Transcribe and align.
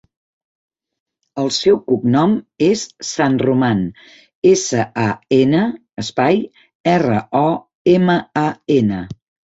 El 1.41 1.49
seu 1.57 1.77
cognom 1.91 2.33
és 2.69 2.85
San 3.09 3.37
Roman: 3.47 3.83
essa, 4.55 4.87
a, 5.05 5.07
ena, 5.39 5.61
espai, 6.05 6.43
erra, 6.95 7.23
o, 7.43 7.47
ema, 7.99 8.21
a, 8.47 8.49
ena. 8.81 9.05